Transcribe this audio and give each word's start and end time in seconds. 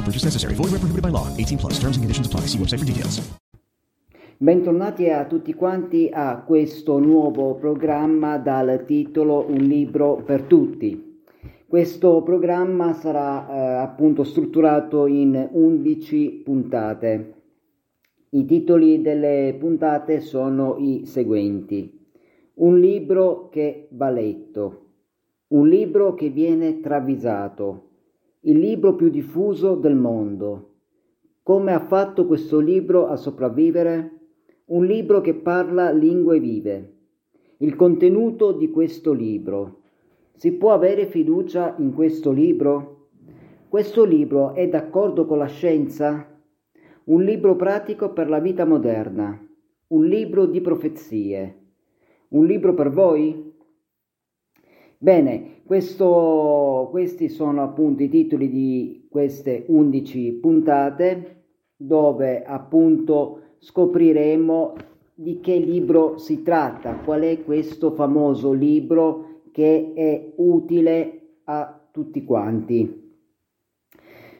No 0.00 0.06
purchase 0.06 0.24
necessary. 0.24 0.54
Void 0.54 0.70
prohibited 0.70 1.02
by 1.02 1.10
law. 1.10 1.28
18 1.36 1.58
plus. 1.58 1.74
Terms 1.74 1.96
and 1.96 2.04
conditions 2.04 2.26
apply. 2.26 2.46
See 2.46 2.58
website 2.58 2.78
for 2.78 2.86
details. 2.86 3.38
Bentornati 4.38 5.10
a 5.10 5.26
tutti 5.26 5.52
quanti 5.52 6.08
a 6.10 6.42
questo 6.46 6.98
nuovo 6.98 7.56
programma 7.56 8.38
dal 8.38 8.84
titolo 8.86 9.44
Un 9.46 9.58
libro 9.58 10.22
per 10.24 10.44
tutti. 10.44 11.20
Questo 11.66 12.22
programma 12.22 12.94
sarà 12.94 13.46
eh, 13.46 13.82
appunto 13.82 14.24
strutturato 14.24 15.06
in 15.06 15.48
11 15.52 16.40
puntate. 16.42 17.34
I 18.30 18.46
titoli 18.46 19.02
delle 19.02 19.54
puntate 19.58 20.20
sono 20.20 20.76
i 20.78 21.02
seguenti. 21.04 21.98
Un 22.54 22.80
libro 22.80 23.50
che 23.50 23.88
va 23.90 24.08
letto. 24.08 24.86
Un 25.48 25.68
libro 25.68 26.14
che 26.14 26.30
viene 26.30 26.80
travisato. 26.80 27.89
Il 28.42 28.58
libro 28.58 28.94
più 28.94 29.10
diffuso 29.10 29.74
del 29.74 29.94
mondo. 29.94 30.76
Come 31.42 31.74
ha 31.74 31.80
fatto 31.80 32.24
questo 32.24 32.58
libro 32.58 33.06
a 33.06 33.16
sopravvivere? 33.16 34.12
Un 34.68 34.86
libro 34.86 35.20
che 35.20 35.34
parla 35.34 35.90
lingue 35.90 36.40
vive. 36.40 36.94
Il 37.58 37.76
contenuto 37.76 38.52
di 38.52 38.70
questo 38.70 39.12
libro 39.12 39.80
si 40.32 40.52
può 40.52 40.72
avere 40.72 41.04
fiducia 41.04 41.74
in 41.80 41.92
questo 41.92 42.32
libro? 42.32 43.08
Questo 43.68 44.04
libro 44.04 44.54
è 44.54 44.66
d'accordo 44.70 45.26
con 45.26 45.36
la 45.36 45.44
scienza? 45.44 46.26
Un 47.04 47.22
libro 47.22 47.56
pratico 47.56 48.14
per 48.14 48.30
la 48.30 48.38
vita 48.38 48.64
moderna, 48.64 49.38
un 49.88 50.06
libro 50.06 50.46
di 50.46 50.62
profezie, 50.62 51.58
un 52.28 52.46
libro 52.46 52.72
per 52.72 52.88
voi? 52.88 53.49
Bene, 55.02 55.62
questo, 55.64 56.88
questi 56.90 57.30
sono 57.30 57.62
appunto 57.62 58.02
i 58.02 58.10
titoli 58.10 58.50
di 58.50 59.06
queste 59.08 59.64
11 59.66 60.32
puntate 60.32 61.44
dove 61.74 62.42
appunto 62.42 63.54
scopriremo 63.60 64.74
di 65.14 65.40
che 65.40 65.56
libro 65.56 66.18
si 66.18 66.42
tratta, 66.42 66.96
qual 66.96 67.22
è 67.22 67.42
questo 67.42 67.92
famoso 67.92 68.52
libro 68.52 69.44
che 69.52 69.94
è 69.94 70.32
utile 70.36 71.20
a 71.44 71.80
tutti 71.90 72.22
quanti. 72.22 73.16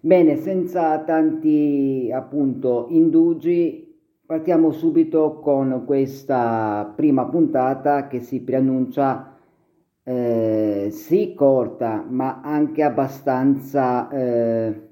Bene, 0.00 0.36
senza 0.36 1.00
tanti 1.00 2.10
appunto 2.10 2.86
indugi, 2.88 3.94
partiamo 4.24 4.72
subito 4.72 5.38
con 5.38 5.82
questa 5.84 6.94
prima 6.96 7.26
puntata 7.26 8.06
che 8.06 8.20
si 8.20 8.40
preannuncia 8.40 9.35
eh, 10.08 10.88
sì 10.90 11.34
corta, 11.34 12.04
ma 12.08 12.40
anche 12.42 12.82
abbastanza 12.82 14.08
eh, 14.08 14.88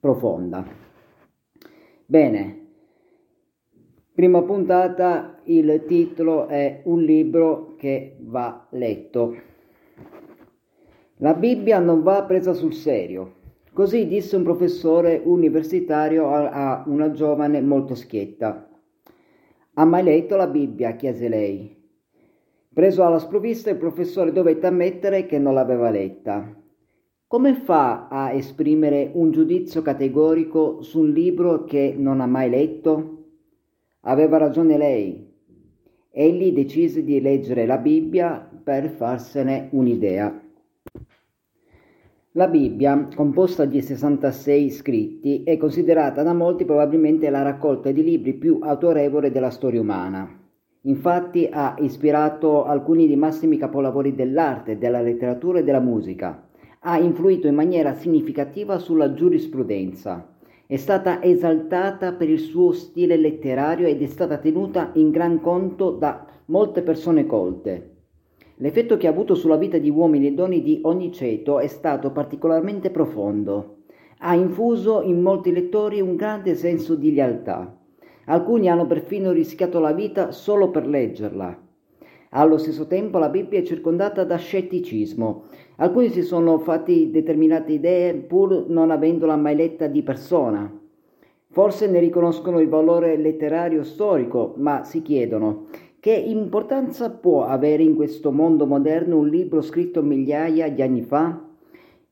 profonda. 0.00 0.64
Bene, 2.06 2.58
Prima 4.18 4.42
puntata, 4.42 5.38
il 5.44 5.84
titolo 5.86 6.48
è 6.48 6.80
Un 6.86 7.02
libro 7.02 7.76
che 7.76 8.16
va 8.18 8.66
letto. 8.70 9.36
La 11.18 11.34
Bibbia 11.34 11.78
non 11.78 12.02
va 12.02 12.24
presa 12.24 12.52
sul 12.52 12.74
serio. 12.74 13.34
Così 13.72 14.08
disse 14.08 14.34
un 14.34 14.42
professore 14.42 15.22
universitario 15.24 16.30
a 16.30 16.82
una 16.88 17.12
giovane 17.12 17.60
molto 17.60 17.94
schietta. 17.94 18.68
Ha 19.74 19.84
mai 19.84 20.02
letto 20.02 20.34
la 20.34 20.48
Bibbia? 20.48 20.96
chiese 20.96 21.28
lei. 21.28 21.77
Preso 22.78 23.02
alla 23.04 23.18
sprovvista, 23.18 23.70
il 23.70 23.76
professore 23.76 24.30
dovette 24.30 24.68
ammettere 24.68 25.26
che 25.26 25.36
non 25.40 25.52
l'aveva 25.52 25.90
letta. 25.90 26.54
Come 27.26 27.54
fa 27.56 28.06
a 28.06 28.30
esprimere 28.30 29.10
un 29.14 29.32
giudizio 29.32 29.82
categorico 29.82 30.80
su 30.82 31.00
un 31.00 31.10
libro 31.10 31.64
che 31.64 31.96
non 31.98 32.20
ha 32.20 32.26
mai 32.26 32.48
letto? 32.48 33.24
Aveva 34.02 34.36
ragione 34.36 34.78
lei. 34.78 35.28
Egli 36.08 36.52
decise 36.52 37.02
di 37.02 37.20
leggere 37.20 37.66
la 37.66 37.78
Bibbia 37.78 38.48
per 38.62 38.90
farsene 38.90 39.70
un'idea. 39.72 40.40
La 42.30 42.46
Bibbia, 42.46 43.08
composta 43.12 43.64
di 43.64 43.82
66 43.82 44.70
scritti, 44.70 45.42
è 45.42 45.56
considerata 45.56 46.22
da 46.22 46.32
molti 46.32 46.64
probabilmente 46.64 47.28
la 47.28 47.42
raccolta 47.42 47.90
di 47.90 48.04
libri 48.04 48.34
più 48.34 48.60
autorevole 48.62 49.32
della 49.32 49.50
storia 49.50 49.80
umana. 49.80 50.46
Infatti 50.88 51.48
ha 51.50 51.76
ispirato 51.78 52.64
alcuni 52.64 53.06
dei 53.06 53.16
massimi 53.16 53.56
capolavori 53.56 54.14
dell'arte, 54.14 54.76
della 54.76 55.00
letteratura 55.00 55.60
e 55.60 55.64
della 55.64 55.80
musica. 55.80 56.48
Ha 56.80 56.98
influito 56.98 57.46
in 57.46 57.54
maniera 57.54 57.94
significativa 57.94 58.78
sulla 58.78 59.14
giurisprudenza 59.14 60.36
è 60.70 60.76
stata 60.76 61.22
esaltata 61.22 62.12
per 62.12 62.28
il 62.28 62.40
suo 62.40 62.72
stile 62.72 63.16
letterario 63.16 63.86
ed 63.86 64.02
è 64.02 64.06
stata 64.06 64.36
tenuta 64.36 64.90
in 64.96 65.10
gran 65.10 65.40
conto 65.40 65.92
da 65.92 66.26
molte 66.46 66.82
persone 66.82 67.24
colte. 67.24 67.94
L'effetto 68.56 68.98
che 68.98 69.06
ha 69.06 69.10
avuto 69.10 69.34
sulla 69.34 69.56
vita 69.56 69.78
di 69.78 69.88
uomini 69.88 70.26
e 70.26 70.34
donne 70.34 70.60
di 70.60 70.80
ogni 70.82 71.10
ceto 71.10 71.58
è 71.58 71.68
stato 71.68 72.12
particolarmente 72.12 72.90
profondo. 72.90 73.78
Ha 74.18 74.34
infuso 74.34 75.00
in 75.00 75.22
molti 75.22 75.52
lettori 75.52 76.02
un 76.02 76.16
grande 76.16 76.54
senso 76.54 76.96
di 76.96 77.14
lealtà. 77.14 77.77
Alcuni 78.30 78.68
hanno 78.68 78.86
perfino 78.86 79.32
rischiato 79.32 79.80
la 79.80 79.92
vita 79.92 80.32
solo 80.32 80.70
per 80.70 80.86
leggerla. 80.86 81.66
Allo 82.32 82.58
stesso 82.58 82.86
tempo 82.86 83.16
la 83.16 83.30
Bibbia 83.30 83.58
è 83.58 83.62
circondata 83.62 84.22
da 84.24 84.36
scetticismo. 84.36 85.44
Alcuni 85.76 86.10
si 86.10 86.20
sono 86.20 86.58
fatti 86.58 87.10
determinate 87.10 87.72
idee 87.72 88.12
pur 88.14 88.66
non 88.68 88.90
avendola 88.90 89.34
mai 89.36 89.56
letta 89.56 89.86
di 89.86 90.02
persona. 90.02 90.70
Forse 91.50 91.88
ne 91.88 91.98
riconoscono 92.00 92.60
il 92.60 92.68
valore 92.68 93.16
letterario 93.16 93.82
storico, 93.82 94.52
ma 94.58 94.84
si 94.84 95.00
chiedono 95.00 95.68
che 95.98 96.12
importanza 96.12 97.10
può 97.10 97.44
avere 97.44 97.82
in 97.82 97.96
questo 97.96 98.30
mondo 98.30 98.66
moderno 98.66 99.16
un 99.16 99.28
libro 99.28 99.62
scritto 99.62 100.02
migliaia 100.02 100.70
di 100.70 100.82
anni 100.82 101.00
fa? 101.00 101.42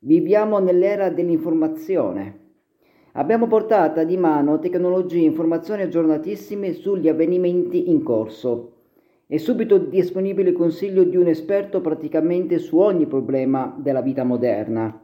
Viviamo 0.00 0.58
nell'era 0.58 1.08
dell'informazione. 1.08 2.41
Abbiamo 3.14 3.46
portata 3.46 4.04
di 4.04 4.16
mano 4.16 4.58
tecnologie 4.58 5.18
e 5.18 5.24
informazioni 5.24 5.82
aggiornatissime 5.82 6.72
sugli 6.72 7.08
avvenimenti 7.08 7.90
in 7.90 8.02
corso. 8.02 8.72
È 9.26 9.36
subito 9.36 9.76
disponibile 9.76 10.50
il 10.50 10.56
consiglio 10.56 11.04
di 11.04 11.16
un 11.16 11.26
esperto 11.26 11.82
praticamente 11.82 12.58
su 12.58 12.78
ogni 12.78 13.06
problema 13.06 13.74
della 13.78 14.00
vita 14.00 14.24
moderna. 14.24 14.98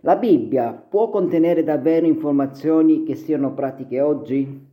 La 0.00 0.16
Bibbia 0.16 0.72
può 0.72 1.10
contenere 1.10 1.62
davvero 1.62 2.06
informazioni 2.06 3.02
che 3.02 3.14
siano 3.14 3.52
pratiche 3.52 4.00
oggi? 4.00 4.70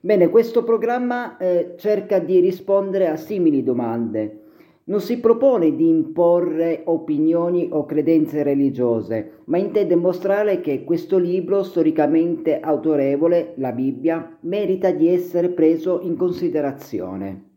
Bene, 0.00 0.30
questo 0.30 0.64
programma 0.64 1.36
eh, 1.36 1.74
cerca 1.76 2.18
di 2.18 2.40
rispondere 2.40 3.06
a 3.06 3.14
simili 3.14 3.62
domande. 3.62 4.43
Non 4.86 5.00
si 5.00 5.18
propone 5.18 5.74
di 5.74 5.88
imporre 5.88 6.82
opinioni 6.84 7.68
o 7.72 7.86
credenze 7.86 8.42
religiose, 8.42 9.38
ma 9.44 9.56
intende 9.56 9.96
mostrare 9.96 10.60
che 10.60 10.84
questo 10.84 11.16
libro 11.16 11.62
storicamente 11.62 12.60
autorevole, 12.60 13.54
la 13.56 13.72
Bibbia, 13.72 14.36
merita 14.40 14.90
di 14.90 15.08
essere 15.08 15.48
preso 15.48 16.00
in 16.02 16.16
considerazione. 16.16 17.52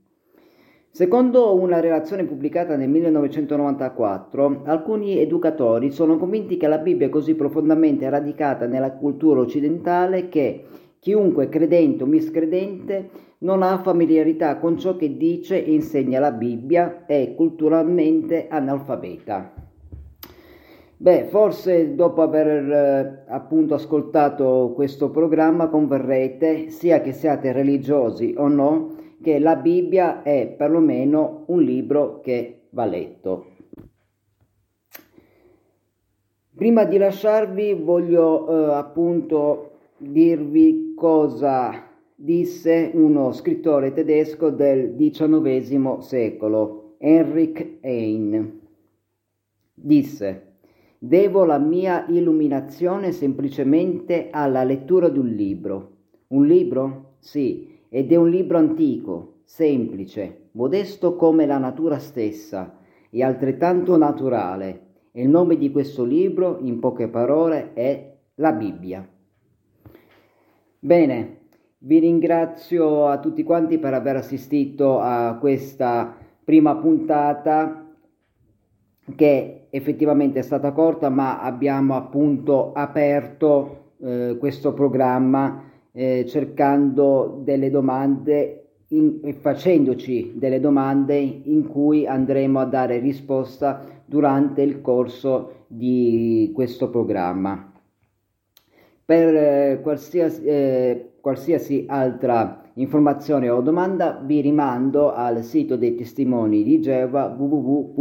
Secondo 0.90 1.54
una 1.60 1.82
relazione 1.82 2.24
pubblicata 2.24 2.78
nel 2.78 2.88
1994, 2.88 4.62
alcuni 4.64 5.20
educatori 5.20 5.92
sono 5.92 6.16
convinti 6.16 6.56
che 6.56 6.68
la 6.68 6.78
Bibbia 6.78 7.08
è 7.08 7.10
così 7.10 7.36
profondamente 7.36 8.10
radicata 8.10 8.68
nella 8.68 8.94
cultura 8.94 9.42
occidentale 9.42 10.30
che 10.30 10.64
Chiunque 11.00 11.50
credente 11.50 12.04
o 12.04 12.06
miscredente 12.06 13.10
non 13.40 13.62
ha 13.62 13.82
familiarità 13.82 14.58
con 14.58 14.78
ciò 14.78 14.96
che 14.96 15.16
dice 15.16 15.64
e 15.64 15.72
insegna 15.72 16.20
la 16.20 16.32
Bibbia, 16.32 17.06
è 17.06 17.34
culturalmente 17.36 18.48
analfabeta. 18.50 19.54
Beh, 21.00 21.26
forse 21.26 21.94
dopo 21.94 22.24
aver 22.24 22.72
eh, 22.72 23.24
appunto 23.28 23.76
ascoltato 23.76 24.72
questo 24.74 25.12
programma 25.12 25.68
converrete, 25.68 26.70
sia 26.70 27.02
che 27.02 27.12
siate 27.12 27.52
religiosi 27.52 28.34
o 28.36 28.48
no, 28.48 28.96
che 29.22 29.38
la 29.38 29.56
Bibbia 29.56 30.24
è 30.24 30.48
perlomeno 30.58 31.44
un 31.48 31.62
libro 31.62 32.20
che 32.22 32.62
va 32.72 32.86
letto. 32.86 33.46
Prima 36.56 36.86
di 36.86 36.98
lasciarvi 36.98 37.76
voglio 37.76 38.48
eh, 38.50 38.74
appunto 38.74 39.77
dirvi 39.98 40.94
cosa 40.96 41.90
disse 42.14 42.92
uno 42.94 43.32
scrittore 43.32 43.94
tedesco 43.94 44.50
del 44.50 44.96
XIX 44.96 45.98
secolo, 46.00 46.96
Henrik 47.00 47.78
Heine. 47.82 48.60
Disse, 49.74 50.54
devo 51.00 51.46
la 51.46 51.58
mia 51.58 52.06
illuminazione 52.08 53.12
semplicemente 53.12 54.30
alla 54.32 54.64
lettura 54.64 55.10
di 55.10 55.20
un 55.20 55.28
libro. 55.28 55.92
Un 56.28 56.46
libro? 56.46 57.16
Sì, 57.20 57.80
ed 57.90 58.12
è 58.12 58.16
un 58.16 58.30
libro 58.30 58.58
antico, 58.58 59.42
semplice, 59.44 60.50
modesto 60.52 61.16
come 61.16 61.46
la 61.46 61.58
natura 61.58 61.98
stessa 62.00 62.80
e 63.10 63.24
altrettanto 63.24 63.98
naturale. 63.98 64.86
Il 65.14 65.30
nome 65.30 65.58
di 65.58 65.72
questo 65.72 66.04
libro, 66.04 66.60
in 66.62 66.80
poche 66.80 67.08
parole, 67.08 67.74
è 67.74 68.16
la 68.36 68.52
Bibbia. 68.52 69.08
Bene, 70.80 71.38
vi 71.80 71.98
ringrazio 71.98 73.08
a 73.08 73.18
tutti 73.20 73.42
quanti 73.42 73.80
per 73.80 73.96
aver 73.96 74.18
assistito 74.18 75.00
a 75.00 75.36
questa 75.40 76.16
prima 76.44 76.76
puntata 76.76 77.84
che 79.16 79.68
effettivamente 79.72 80.38
è 80.38 80.44
stata 80.44 80.72
corta, 80.74 81.10
ma 81.10 81.42
abbiamo 81.42 81.96
appunto 81.96 82.74
aperto 82.74 83.94
eh, 84.04 84.38
questo 84.40 84.74
programma 84.74 85.64
eh, 85.92 86.26
cercando 86.28 87.42
delle 87.44 87.72
domande 87.72 88.68
in, 88.90 89.34
facendoci 89.40 90.34
delle 90.36 90.60
domande 90.60 91.18
in 91.18 91.68
cui 91.68 92.06
andremo 92.06 92.60
a 92.60 92.66
dare 92.66 93.00
risposta 93.00 93.84
durante 94.06 94.62
il 94.62 94.80
corso 94.82 95.66
di 95.66 96.52
questo 96.54 96.92
programma. 96.92 97.72
Per 99.08 99.36
eh, 99.36 99.80
qualsiasi, 99.82 100.44
eh, 100.44 101.12
qualsiasi 101.22 101.86
altra 101.88 102.62
informazione 102.74 103.48
o 103.50 103.62
domanda 103.62 104.22
vi 104.22 104.42
rimando 104.42 105.14
al 105.14 105.44
sito 105.44 105.78
dei 105.78 105.96
testimoni 105.96 106.62
di 106.62 106.82
Geova 106.82 107.28
www.jw.org. 107.28 107.96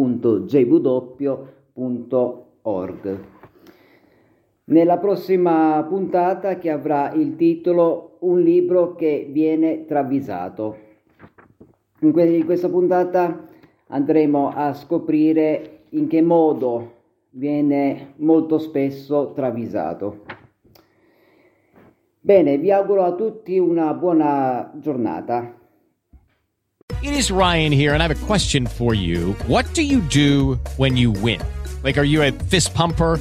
Nella 4.64 4.98
prossima 4.98 5.86
puntata 5.88 6.58
che 6.58 6.70
avrà 6.70 7.12
il 7.12 7.36
titolo 7.36 8.16
Un 8.22 8.40
libro 8.40 8.96
che 8.96 9.28
viene 9.30 9.84
travisato. 9.84 10.76
In, 12.00 12.44
questa 12.44 12.68
puntata 12.68 13.46
andremo 13.86 14.50
a 14.52 14.74
scoprire 14.74 15.82
in 15.90 16.08
che 16.08 16.20
modo 16.20 16.94
viene 17.30 18.14
molto 18.16 18.58
spesso 18.58 19.30
travisato. 19.36 20.45
Bene, 22.26 22.58
vi 22.58 22.72
auguro 22.72 23.04
a 23.04 23.14
tutti 23.14 23.56
una 23.56 23.94
buona 23.94 24.72
giornata. 24.80 25.54
It 27.00 27.14
is 27.14 27.30
Ryan 27.30 27.70
here 27.70 27.94
and 27.94 28.02
I 28.02 28.08
have 28.08 28.10
a 28.10 28.26
question 28.26 28.66
for 28.66 28.94
you. 28.94 29.36
What 29.46 29.64
do 29.74 29.82
you 29.82 30.00
do 30.00 30.58
when 30.76 30.96
you 30.96 31.12
win? 31.12 31.40
Like 31.84 31.96
are 31.96 32.04
you 32.04 32.24
a 32.24 32.32
fist 32.32 32.74
pumper? 32.74 33.20